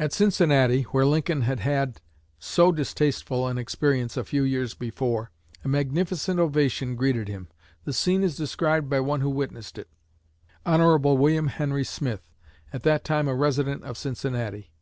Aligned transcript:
At 0.00 0.12
Cincinnati, 0.12 0.82
where 0.82 1.06
Lincoln 1.06 1.42
had 1.42 1.60
had 1.60 2.00
so 2.40 2.72
distasteful 2.72 3.46
an 3.46 3.56
experience 3.56 4.16
a 4.16 4.24
few 4.24 4.42
years 4.42 4.74
before, 4.74 5.30
a 5.62 5.68
magnificent 5.68 6.40
ovation 6.40 6.96
greeted 6.96 7.28
him. 7.28 7.46
The 7.84 7.92
scene 7.92 8.24
is 8.24 8.34
described 8.36 8.90
by 8.90 8.98
one 8.98 9.20
who 9.20 9.30
witnessed 9.30 9.78
it 9.78 9.88
Hon. 10.66 10.98
William 11.02 11.46
Henry 11.46 11.84
Smith, 11.84 12.26
at 12.72 12.82
that 12.82 13.04
time 13.04 13.28
a 13.28 13.34
resident 13.36 13.84
of 13.84 13.96
Cincinnati. 13.96 14.72